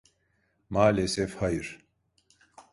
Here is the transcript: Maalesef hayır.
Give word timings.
Maalesef 0.69 1.35
hayır. 1.41 1.79